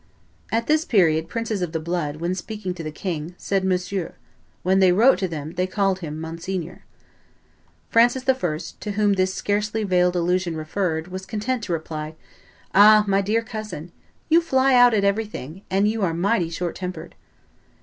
[0.51, 4.15] [At this period princes of the blood, when speaking to the king, said Monsieur;
[4.63, 6.81] when they wrote to him, they called him Monseigneur.]
[7.91, 12.15] Francis I., to whom this scarcely veiled allusion referred, was content to reply,
[12.73, 13.05] "Ah!
[13.07, 13.91] my dear cousin,
[14.27, 17.13] you fly out at everything, and you are mighty short tempered."